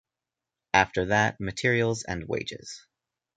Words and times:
After 0.73 1.05
that, 1.05 1.39
materials 1.39 2.01
and 2.03 2.27
wages. 2.27 2.87